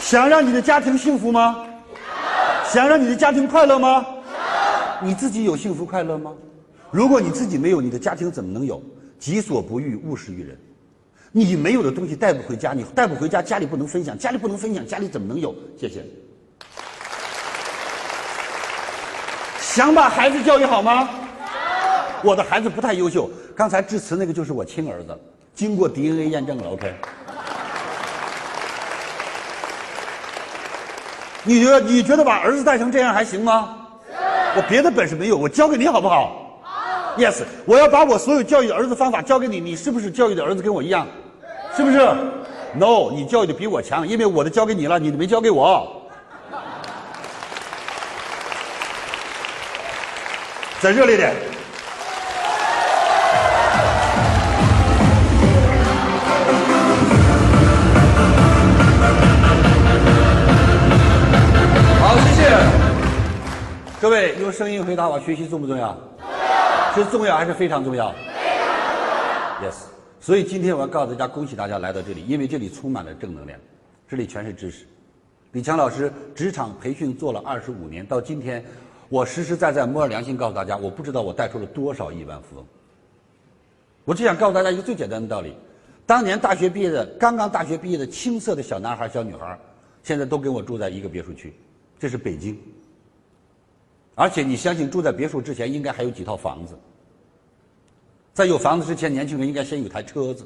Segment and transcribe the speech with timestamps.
[0.00, 1.64] 想让你的家庭幸福吗？
[2.72, 4.04] 想让你的家庭快乐吗？
[5.02, 6.32] 你自己有幸福快乐吗？
[6.90, 8.82] 如果你自己没有，你的家庭怎么能有？
[9.18, 10.58] 己所不欲，勿施于人。
[11.32, 15.54] 你没有的东西带不回家，你带不回家，家里不能分享，家里不能分享，家里怎么能有？
[15.78, 16.04] 谢谢。
[19.60, 21.08] 想把孩子教育好吗？
[22.22, 25.18] 我的孩子不太优秀，刚才致辞那个就是我亲儿子，
[25.54, 26.70] 经过 DNA 验证了。
[26.70, 26.94] OK。
[31.46, 33.78] 你觉得你觉得把儿子带成这样还行吗？
[34.56, 36.58] 我别的本事没有，我教给你好不好？
[36.60, 37.14] 好。
[37.16, 41.06] Yes，我要把我所有教育儿子方法教给你，你是不是教育的儿子跟我一样？
[41.76, 41.98] 是不是
[42.74, 46.02] ？No，你教育的比我强，因为我的教给你了，你的没教给我。
[50.80, 51.32] 再热烈点！
[64.06, 65.98] 各位，用声音回答我：学习重不重要？
[66.94, 68.12] 是重要还是非常重要？
[68.12, 69.68] 非常重要。
[69.68, 69.74] Yes，
[70.20, 73.58] 所以今天我要告诉大家，恭喜大家来到这里，因为这里充满了正能量，
[74.08, 74.86] 这里全是知识。
[75.50, 78.64] 李强老师职场培训做了二十五年，到今天。
[79.08, 82.64] 我实实在在摸着良心告诉大家，我不知道我带出了多少亿万富翁。
[84.04, 85.52] 我只想告诉大家一个最简单的道理：
[86.06, 89.58] 当年大学毕业的、刚刚大学毕业的青涩的小男孩、小女孩，
[90.04, 91.52] 现在都跟我住在一个别墅区，
[91.98, 92.56] 这是北京。
[94.16, 96.76] 而且你相信，住在别墅之前应该还有几套房子。
[98.34, 100.44] 在有房子之前，年轻人应该先有台车子，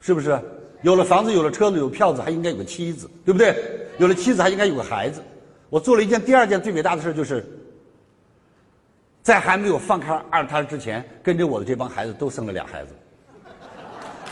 [0.00, 0.40] 是不是？
[0.82, 3.56] 有了房子，有了车子，有票子，还应该有个妻子，对不对？
[3.98, 5.20] 有了妻子，还应该有个孩子。
[5.70, 7.44] 我做了一件第二件最伟大的事，就是。
[9.22, 12.92] 在还没有放开二胎之前，跟着我的这帮孩子都生了俩孩子。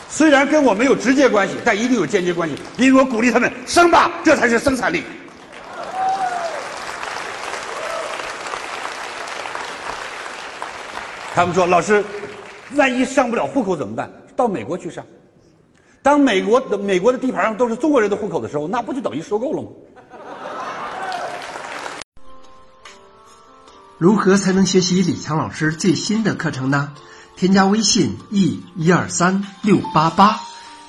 [0.07, 2.55] 虽然跟我没有直接关系，但一定有间接关系。
[2.77, 5.01] 因为我鼓励他们生吧，这才是生产力。
[11.35, 12.05] 他们说：“老师，
[12.75, 14.07] 万一上不了户口怎么办？
[14.35, 15.03] 到美国去上。
[16.03, 19.69] 当美国的美国的地盘上都是中国人的户口的时候，那不就等于收购了吗？”
[23.97, 26.93] 如何才能学习李强老师最新的课程呢？
[27.35, 30.39] 添加微信 e 一二三六八八，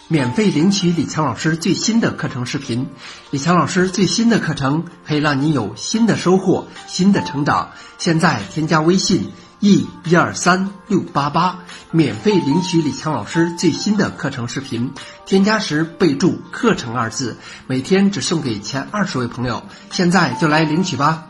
[0.08, 2.88] 免费领取李强老师最新的课程视频。
[3.30, 7.70] 李强老师最新的课程可以让你有新的收获、新的成长。
[7.96, 9.30] 现在添加微信
[9.60, 11.58] e 一二三六八八，
[11.90, 14.92] 免费领取李强老师最新的课程视频。
[15.26, 19.62] 添加时备注“课程”二字，每天只送给前二十位朋友。
[19.90, 21.28] 现在就来领取吧。